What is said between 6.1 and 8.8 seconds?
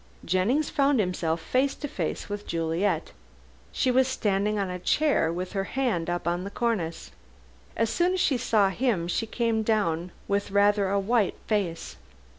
on the cornice. As soon as she saw